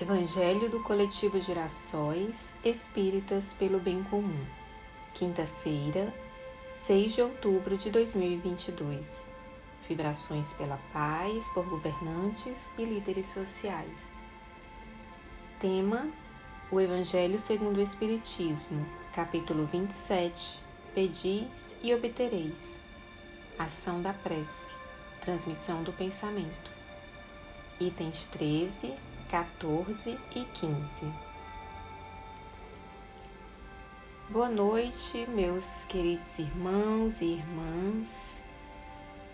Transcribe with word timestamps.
Evangelho 0.00 0.70
do 0.70 0.80
Coletivo 0.80 1.40
Girassóis 1.40 2.52
Espíritas 2.64 3.52
pelo 3.52 3.80
Bem 3.80 4.00
Comum. 4.04 4.46
Quinta-feira, 5.12 6.14
6 6.70 7.14
de 7.16 7.22
outubro 7.22 7.76
de 7.76 7.90
2022. 7.90 9.28
Vibrações 9.88 10.52
pela 10.52 10.78
paz 10.92 11.48
por 11.48 11.68
governantes 11.68 12.72
e 12.78 12.84
líderes 12.84 13.26
sociais. 13.26 14.06
Tema: 15.58 16.08
O 16.70 16.80
Evangelho 16.80 17.40
segundo 17.40 17.78
o 17.78 17.82
Espiritismo, 17.82 18.86
capítulo 19.12 19.66
27. 19.66 20.60
Pedis 20.94 21.76
e 21.82 21.92
obtereis. 21.92 22.78
Ação 23.58 24.00
da 24.00 24.12
prece. 24.12 24.76
Transmissão 25.20 25.82
do 25.82 25.92
pensamento. 25.92 26.70
Itens 27.80 28.26
13 28.26 29.07
14 29.28 30.18
e 30.34 30.44
15. 30.54 31.06
Boa 34.30 34.48
noite, 34.48 35.26
meus 35.28 35.66
queridos 35.86 36.38
irmãos 36.38 37.20
e 37.20 37.34
irmãs. 37.34 38.08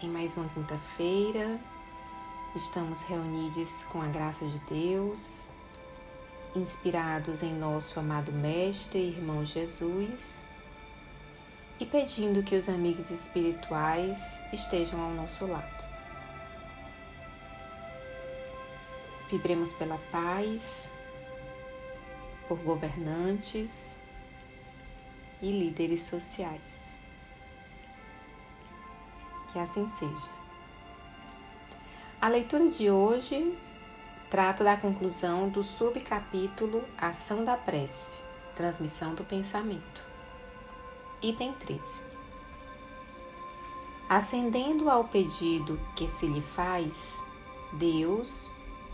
Em 0.00 0.08
mais 0.08 0.36
uma 0.36 0.48
quinta-feira, 0.50 1.58
estamos 2.54 3.02
reunidos 3.02 3.82
com 3.90 4.00
a 4.00 4.06
graça 4.06 4.46
de 4.46 4.60
Deus, 4.60 5.50
inspirados 6.54 7.42
em 7.42 7.52
nosso 7.52 7.98
amado 7.98 8.30
Mestre 8.30 9.00
e 9.00 9.08
irmão 9.08 9.44
Jesus 9.44 10.38
e 11.80 11.84
pedindo 11.84 12.44
que 12.44 12.54
os 12.54 12.68
amigos 12.68 13.10
espirituais 13.10 14.38
estejam 14.52 15.00
ao 15.00 15.10
nosso 15.10 15.46
lado. 15.46 15.89
Vibremos 19.30 19.72
pela 19.72 19.96
paz, 20.10 20.90
por 22.48 22.58
governantes 22.58 23.94
e 25.40 25.52
líderes 25.52 26.02
sociais. 26.02 26.98
Que 29.52 29.58
assim 29.60 29.88
seja. 29.88 30.30
A 32.20 32.28
leitura 32.28 32.68
de 32.68 32.90
hoje 32.90 33.56
trata 34.28 34.64
da 34.64 34.76
conclusão 34.76 35.48
do 35.48 35.62
subcapítulo 35.62 36.84
Ação 36.98 37.44
da 37.44 37.56
Prece, 37.56 38.20
Transmissão 38.56 39.14
do 39.14 39.24
Pensamento. 39.24 40.04
Item 41.22 41.52
13. 41.52 41.80
Ascendendo 44.08 44.90
ao 44.90 45.04
pedido 45.04 45.80
que 45.94 46.08
se 46.08 46.26
lhe 46.26 46.42
faz, 46.42 47.16
Deus, 47.72 48.50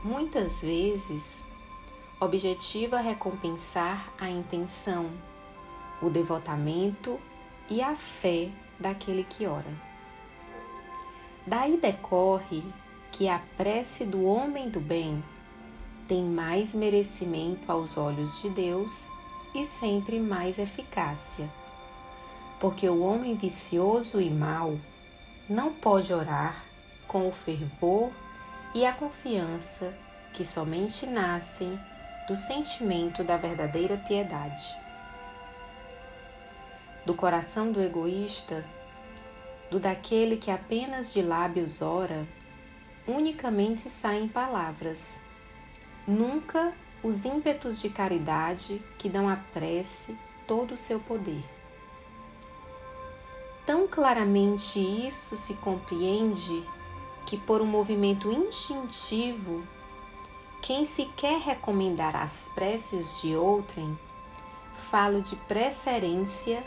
muitas 0.07 0.61
vezes 0.61 1.45
objetiva 2.21 2.99
recompensar 2.99 4.13
a 4.17 4.31
intenção, 4.31 5.11
o 6.01 6.09
devotamento 6.09 7.19
e 7.69 7.83
a 7.83 7.97
fé 7.97 8.51
daquele 8.79 9.25
que 9.25 9.47
ora. 9.47 9.75
Daí 11.45 11.77
decorre 11.77 12.63
que 13.11 13.29
a 13.29 13.41
prece 13.57 14.05
do 14.05 14.25
homem 14.25 14.71
do 14.71 14.79
bem 14.79 15.23
tem 16.07 16.23
mais 16.23 16.73
merecimento 16.73 17.71
aos 17.71 17.97
olhos 17.97 18.41
de 18.41 18.49
Deus 18.51 19.11
e 19.57 19.67
sempre 19.67 20.21
mais 20.21 20.57
eficácia, 20.57 21.53
porque 22.61 22.89
o 22.89 23.03
homem 23.03 23.35
vicioso 23.35 24.21
e 24.21 24.31
mau 24.31 24.79
não 25.49 25.73
pode 25.73 26.15
orar 26.15 26.65
com 27.09 27.27
o 27.27 27.33
fervor 27.33 28.13
e 28.77 28.85
a 28.85 28.93
confiança 28.93 29.95
que 30.35 30.45
somente 30.45 31.07
nascem 31.07 31.81
do 32.29 32.37
sentimento 32.37 33.25
da 33.25 33.39
verdadeira 33.39 33.97
piedade. 33.97 34.77
Do 37.07 37.15
coração 37.15 37.73
do 37.73 37.81
egoísta, 37.81 38.67
do 39.71 39.81
daquele 39.81 40.37
que 40.37 40.51
apenas 40.51 41.15
de 41.15 41.23
lábios 41.23 41.81
ora, 41.81 42.29
unicamente 43.09 43.89
saem 43.89 44.29
palavras, 44.29 45.19
nunca 46.07 46.75
os 47.03 47.25
ímpetos 47.25 47.81
de 47.81 47.89
caridade 47.89 48.85
que 48.99 49.09
dão 49.09 49.27
à 49.27 49.37
prece 49.55 50.15
todo 50.47 50.73
o 50.73 50.77
seu 50.77 51.01
poder. 51.01 51.43
Tão 53.65 53.89
claramente 53.89 54.79
isso 54.79 55.35
se 55.35 55.55
compreende 55.55 56.76
que, 57.27 57.37
por 57.37 57.61
um 57.61 57.67
movimento 57.67 58.31
instintivo, 58.33 59.63
quem 60.63 60.87
se 60.87 61.07
quer 61.17 61.41
recomendar 61.41 62.17
as 62.17 62.51
preces 62.55 63.21
de 63.21 63.37
outrem, 63.37 63.99
falo 64.91 65.21
de 65.21 65.37
preferência 65.37 66.65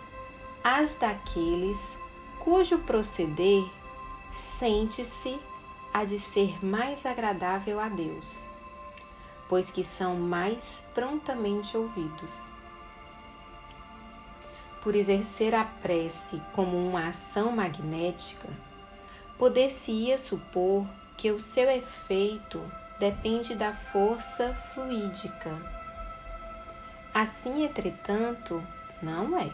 as 0.63 0.95
daqueles 0.97 1.97
cujo 2.39 2.79
proceder 2.79 3.63
sente-se 4.33 5.39
a 5.93 6.03
de 6.03 6.19
ser 6.19 6.63
mais 6.63 7.05
agradável 7.05 7.79
a 7.79 7.89
Deus, 7.89 8.47
pois 9.47 9.71
que 9.71 9.83
são 9.83 10.15
mais 10.15 10.85
prontamente 10.93 11.75
ouvidos. 11.75 12.33
Por 14.83 14.95
exercer 14.95 15.53
a 15.53 15.65
prece 15.65 16.41
como 16.53 16.77
uma 16.77 17.09
ação 17.09 17.51
magnética, 17.51 18.47
poder-se-ia 19.39 20.17
supor 20.17 20.85
que 21.15 21.31
o 21.31 21.39
seu 21.39 21.71
efeito 21.71 22.61
depende 22.99 23.55
da 23.55 23.71
força 23.71 24.53
fluídica. 24.53 25.57
Assim, 27.13 27.63
entretanto, 27.63 28.61
não 29.01 29.37
é. 29.39 29.49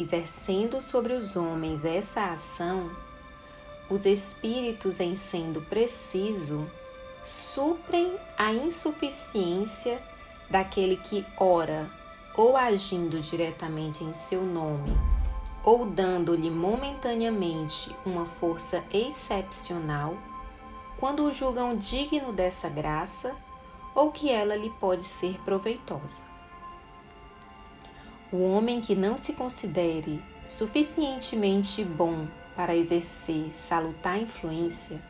Exercendo 0.00 0.80
sobre 0.80 1.12
os 1.12 1.36
homens 1.36 1.84
essa 1.84 2.32
ação, 2.32 2.90
os 3.88 4.06
espíritos, 4.06 4.98
em 4.98 5.14
sendo 5.14 5.60
preciso, 5.60 6.66
suprem 7.26 8.16
a 8.36 8.52
insuficiência 8.52 10.02
daquele 10.50 10.96
que 10.96 11.24
ora 11.36 11.90
ou 12.34 12.56
agindo 12.56 13.20
diretamente 13.20 14.02
em 14.02 14.12
seu 14.14 14.42
nome 14.42 15.15
ou 15.66 15.84
dando-lhe 15.84 16.48
momentaneamente 16.48 17.94
uma 18.06 18.24
força 18.24 18.84
excepcional, 18.92 20.16
quando 20.96 21.24
o 21.24 21.32
julgam 21.32 21.76
digno 21.76 22.32
dessa 22.32 22.68
graça 22.68 23.34
ou 23.92 24.12
que 24.12 24.30
ela 24.30 24.54
lhe 24.54 24.70
pode 24.70 25.02
ser 25.02 25.40
proveitosa. 25.44 26.22
O 28.32 28.42
homem 28.44 28.80
que 28.80 28.94
não 28.94 29.18
se 29.18 29.32
considere 29.32 30.22
suficientemente 30.46 31.82
bom 31.84 32.28
para 32.54 32.76
exercer 32.76 33.50
salutar 33.52 34.22
influência, 34.22 35.02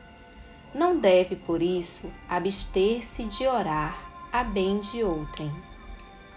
não 0.73 0.97
deve, 0.97 1.35
por 1.35 1.61
isso, 1.61 2.11
abster-se 2.27 3.25
de 3.25 3.45
orar 3.45 3.95
a 4.31 4.43
bem 4.43 4.79
de 4.79 5.03
outrem, 5.03 5.53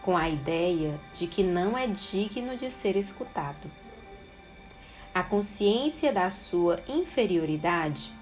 com 0.03 0.15
a 0.15 0.29
ideia 0.29 1.01
de 1.15 1.27
que 1.27 1.43
não 1.43 1.77
é 1.77 1.87
digno 1.87 2.57
de 2.57 2.71
ser 2.71 2.97
escutado. 2.97 3.71
A 5.13 5.25
consciência 5.25 6.13
da 6.13 6.31
sua 6.31 6.79
inferioridade 6.87 8.15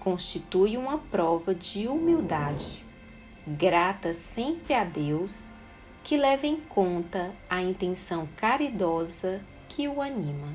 constitui 0.00 0.78
uma 0.78 0.96
prova 0.96 1.54
de 1.54 1.86
humildade, 1.86 2.84
grata 3.46 4.14
sempre 4.14 4.72
a 4.72 4.82
Deus, 4.82 5.48
que 6.02 6.16
leva 6.16 6.46
em 6.46 6.56
conta 6.56 7.34
a 7.50 7.60
intenção 7.60 8.26
caridosa 8.34 9.44
que 9.68 9.86
o 9.86 10.00
anima. 10.00 10.54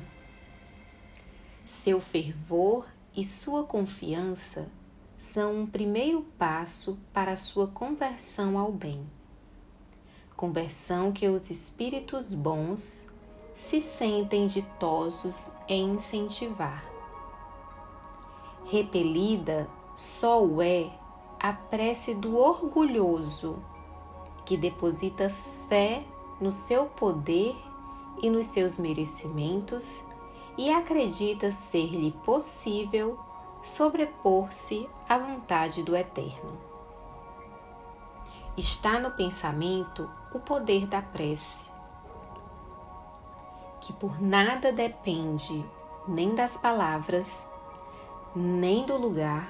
Seu 1.64 2.00
fervor 2.00 2.86
e 3.16 3.24
sua 3.24 3.62
confiança 3.62 4.68
são 5.16 5.62
um 5.62 5.66
primeiro 5.66 6.22
passo 6.36 6.98
para 7.12 7.32
a 7.32 7.36
sua 7.36 7.68
conversão 7.68 8.58
ao 8.58 8.72
bem. 8.72 9.06
Conversão 10.36 11.12
que 11.12 11.28
os 11.28 11.50
espíritos 11.50 12.34
bons 12.34 13.07
se 13.58 13.80
sentem 13.80 14.46
ditosos 14.46 15.52
em 15.66 15.90
incentivar. 15.90 16.84
Repelida 18.66 19.68
só 19.96 20.44
o 20.44 20.62
é 20.62 20.88
a 21.40 21.52
prece 21.52 22.14
do 22.14 22.38
orgulhoso, 22.38 23.58
que 24.44 24.56
deposita 24.56 25.34
fé 25.68 26.04
no 26.40 26.52
seu 26.52 26.86
poder 26.86 27.56
e 28.22 28.30
nos 28.30 28.46
seus 28.46 28.78
merecimentos 28.78 30.04
e 30.56 30.70
acredita 30.70 31.50
ser-lhe 31.50 32.12
possível 32.24 33.18
sobrepor-se 33.64 34.88
à 35.08 35.18
vontade 35.18 35.82
do 35.82 35.96
Eterno. 35.96 36.58
Está 38.56 39.00
no 39.00 39.10
pensamento 39.10 40.08
o 40.32 40.38
poder 40.38 40.86
da 40.86 41.02
prece 41.02 41.67
que 43.88 43.92
por 43.94 44.20
nada 44.20 44.70
depende 44.70 45.64
nem 46.06 46.34
das 46.34 46.58
palavras, 46.58 47.48
nem 48.36 48.84
do 48.84 48.98
lugar, 48.98 49.48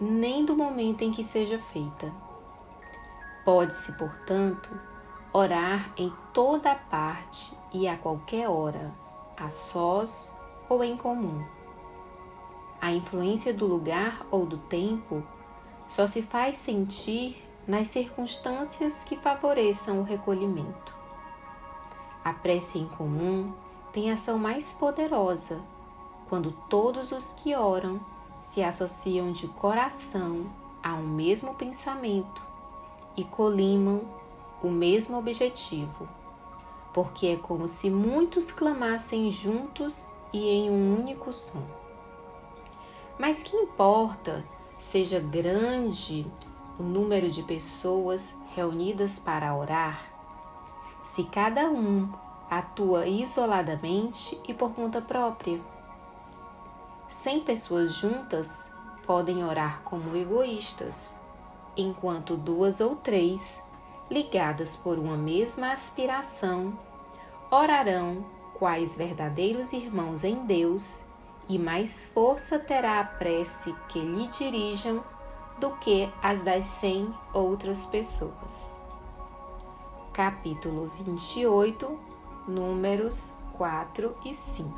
nem 0.00 0.44
do 0.44 0.56
momento 0.56 1.02
em 1.02 1.12
que 1.12 1.22
seja 1.22 1.56
feita. 1.56 2.12
Pode-se, 3.44 3.92
portanto, 3.92 4.76
orar 5.32 5.92
em 5.96 6.12
toda 6.32 6.74
parte 6.74 7.56
e 7.72 7.86
a 7.86 7.96
qualquer 7.96 8.50
hora, 8.50 8.92
a 9.36 9.48
sós 9.48 10.36
ou 10.68 10.82
em 10.82 10.96
comum. 10.96 11.46
A 12.80 12.90
influência 12.90 13.54
do 13.54 13.68
lugar 13.68 14.26
ou 14.32 14.44
do 14.44 14.58
tempo 14.58 15.22
só 15.86 16.08
se 16.08 16.22
faz 16.22 16.56
sentir 16.56 17.40
nas 17.68 17.86
circunstâncias 17.86 19.04
que 19.04 19.16
favoreçam 19.16 20.00
o 20.00 20.02
recolhimento. 20.02 20.93
A 22.24 22.32
prece 22.32 22.78
em 22.78 22.86
comum 22.86 23.52
tem 23.92 24.10
ação 24.10 24.38
mais 24.38 24.72
poderosa 24.72 25.60
quando 26.28 26.52
todos 26.70 27.12
os 27.12 27.34
que 27.34 27.54
oram 27.54 28.00
se 28.40 28.62
associam 28.62 29.30
de 29.30 29.46
coração 29.46 30.46
a 30.82 30.94
um 30.94 31.06
mesmo 31.06 31.54
pensamento 31.54 32.42
e 33.16 33.24
colimam 33.24 34.02
o 34.62 34.68
mesmo 34.68 35.18
objetivo, 35.18 36.08
porque 36.92 37.26
é 37.26 37.36
como 37.36 37.68
se 37.68 37.90
muitos 37.90 38.50
clamassem 38.50 39.30
juntos 39.30 40.08
e 40.32 40.48
em 40.48 40.70
um 40.70 40.98
único 40.98 41.32
som. 41.32 41.62
Mas 43.18 43.42
que 43.42 43.54
importa 43.54 44.44
seja 44.80 45.20
grande 45.20 46.26
o 46.78 46.82
número 46.82 47.30
de 47.30 47.42
pessoas 47.42 48.34
reunidas 48.54 49.18
para 49.18 49.54
orar, 49.54 50.13
se 51.04 51.22
cada 51.24 51.70
um 51.70 52.10
atua 52.50 53.06
isoladamente 53.06 54.40
e 54.48 54.54
por 54.54 54.72
conta 54.72 55.00
própria. 55.00 55.60
Cem 57.08 57.40
pessoas 57.40 57.92
juntas 57.92 58.70
podem 59.06 59.44
orar 59.44 59.82
como 59.84 60.16
egoístas, 60.16 61.16
enquanto 61.76 62.36
duas 62.36 62.80
ou 62.80 62.96
três, 62.96 63.62
ligadas 64.10 64.76
por 64.76 64.98
uma 64.98 65.16
mesma 65.16 65.72
aspiração, 65.72 66.76
orarão 67.50 68.24
quais 68.54 68.96
verdadeiros 68.96 69.72
irmãos 69.72 70.24
em 70.24 70.44
Deus, 70.46 71.02
e 71.48 71.58
mais 71.58 72.06
força 72.06 72.58
terá 72.58 73.00
a 73.00 73.04
prece 73.04 73.74
que 73.88 74.00
lhe 74.00 74.26
dirijam 74.28 75.04
do 75.58 75.70
que 75.76 76.10
as 76.22 76.42
das 76.42 76.64
cem 76.64 77.12
outras 77.32 77.84
pessoas. 77.86 78.73
Capítulo 80.14 80.92
28, 81.04 81.98
números 82.46 83.32
4 83.58 84.14
e 84.24 84.32
5 84.32 84.72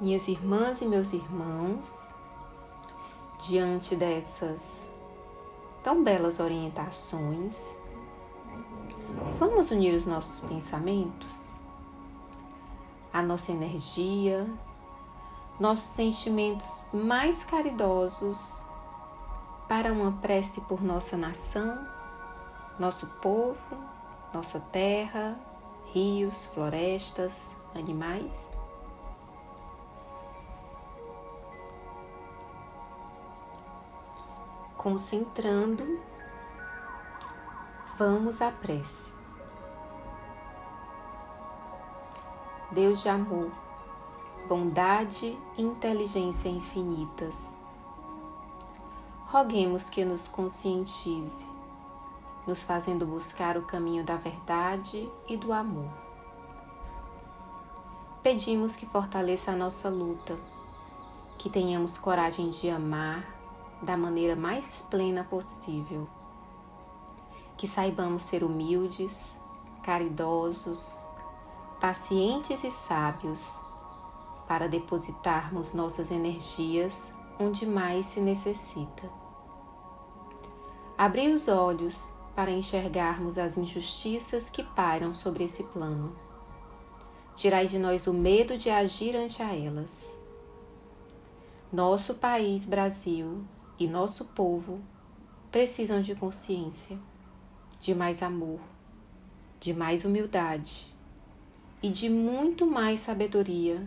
Minhas 0.00 0.26
irmãs 0.26 0.82
e 0.82 0.84
meus 0.84 1.12
irmãos, 1.12 2.08
diante 3.38 3.94
dessas 3.94 4.88
tão 5.84 6.02
belas 6.02 6.40
orientações, 6.40 7.78
vamos 9.38 9.70
unir 9.70 9.94
os 9.94 10.04
nossos 10.04 10.40
pensamentos, 10.40 11.60
a 13.12 13.22
nossa 13.22 13.52
energia, 13.52 14.44
nossos 15.60 15.86
sentimentos 15.90 16.82
mais 16.92 17.44
caridosos 17.44 18.64
para 19.68 19.92
uma 19.92 20.10
prece 20.20 20.60
por 20.62 20.82
nossa 20.82 21.16
nação, 21.16 21.93
nosso 22.78 23.06
povo, 23.22 23.76
nossa 24.32 24.58
terra, 24.58 25.38
rios, 25.92 26.46
florestas, 26.46 27.54
animais. 27.74 28.52
Concentrando, 34.76 36.00
vamos 37.96 38.42
à 38.42 38.50
prece. 38.50 39.14
Deus 42.72 43.00
de 43.00 43.08
amor, 43.08 43.52
bondade 44.48 45.38
e 45.56 45.62
inteligência 45.62 46.48
infinitas, 46.48 47.56
roguemos 49.28 49.88
que 49.88 50.04
nos 50.04 50.26
conscientize, 50.26 51.53
nos 52.46 52.62
fazendo 52.62 53.06
buscar 53.06 53.56
o 53.56 53.62
caminho 53.62 54.04
da 54.04 54.16
verdade 54.16 55.10
e 55.28 55.36
do 55.36 55.52
amor. 55.52 55.90
Pedimos 58.22 58.76
que 58.76 58.86
fortaleça 58.86 59.52
a 59.52 59.56
nossa 59.56 59.88
luta, 59.88 60.38
que 61.38 61.50
tenhamos 61.50 61.98
coragem 61.98 62.50
de 62.50 62.70
amar 62.70 63.34
da 63.82 63.96
maneira 63.96 64.34
mais 64.34 64.86
plena 64.90 65.24
possível, 65.24 66.08
que 67.56 67.68
saibamos 67.68 68.22
ser 68.22 68.42
humildes, 68.42 69.40
caridosos, 69.82 70.98
pacientes 71.80 72.64
e 72.64 72.70
sábios 72.70 73.60
para 74.48 74.68
depositarmos 74.68 75.74
nossas 75.74 76.10
energias 76.10 77.12
onde 77.38 77.66
mais 77.66 78.06
se 78.06 78.20
necessita. 78.20 79.10
Abrir 80.96 81.32
os 81.34 81.48
olhos 81.48 82.13
para 82.34 82.50
enxergarmos 82.50 83.38
as 83.38 83.56
injustiças 83.56 84.50
que 84.50 84.62
pairam 84.62 85.14
sobre 85.14 85.44
esse 85.44 85.62
plano. 85.64 86.14
Tirai 87.36 87.66
de 87.66 87.78
nós 87.78 88.06
o 88.06 88.12
medo 88.12 88.56
de 88.56 88.70
agir 88.70 89.16
ante 89.16 89.42
a 89.42 89.54
elas. 89.54 90.16
Nosso 91.72 92.14
país, 92.14 92.66
Brasil, 92.66 93.44
e 93.78 93.86
nosso 93.86 94.24
povo 94.26 94.80
precisam 95.50 96.00
de 96.00 96.14
consciência, 96.14 96.98
de 97.80 97.94
mais 97.94 98.22
amor, 98.22 98.60
de 99.60 99.72
mais 99.72 100.04
humildade 100.04 100.92
e 101.82 101.90
de 101.90 102.08
muito 102.08 102.66
mais 102.66 103.00
sabedoria 103.00 103.86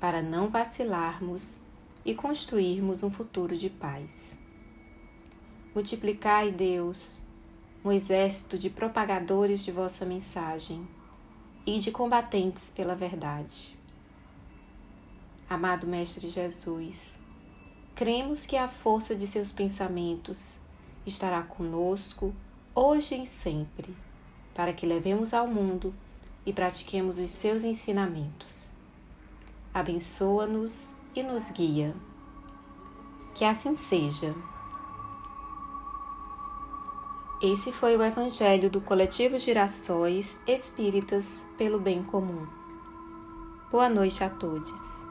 para 0.00 0.22
não 0.22 0.48
vacilarmos 0.48 1.60
e 2.04 2.14
construirmos 2.14 3.02
um 3.02 3.10
futuro 3.10 3.56
de 3.56 3.68
paz. 3.68 4.38
Multiplicai, 5.74 6.50
Deus, 6.50 7.22
um 7.84 7.92
exército 7.92 8.58
de 8.58 8.68
propagadores 8.68 9.64
de 9.64 9.70
vossa 9.70 10.04
mensagem 10.04 10.86
e 11.64 11.78
de 11.78 11.90
combatentes 11.90 12.72
pela 12.74 12.94
verdade. 12.94 13.76
Amado 15.48 15.86
Mestre 15.86 16.28
Jesus, 16.28 17.16
cremos 17.94 18.46
que 18.46 18.56
a 18.56 18.68
força 18.68 19.14
de 19.14 19.26
seus 19.26 19.50
pensamentos 19.50 20.58
estará 21.06 21.42
conosco 21.42 22.34
hoje 22.74 23.20
e 23.22 23.26
sempre, 23.26 23.96
para 24.54 24.72
que 24.72 24.86
levemos 24.86 25.32
ao 25.32 25.46
mundo 25.46 25.94
e 26.44 26.52
pratiquemos 26.52 27.18
os 27.18 27.30
seus 27.30 27.64
ensinamentos. 27.64 28.72
Abençoa-nos 29.72 30.94
e 31.14 31.22
nos 31.22 31.50
guia. 31.50 31.94
Que 33.34 33.44
assim 33.44 33.76
seja. 33.76 34.34
Esse 37.40 37.70
foi 37.70 37.96
o 37.96 38.02
Evangelho 38.02 38.68
do 38.68 38.80
Coletivo 38.80 39.38
Girassóis 39.38 40.40
Espíritas 40.44 41.46
pelo 41.56 41.78
Bem 41.78 42.02
Comum. 42.02 42.44
Boa 43.70 43.88
noite 43.88 44.24
a 44.24 44.28
todos. 44.28 45.07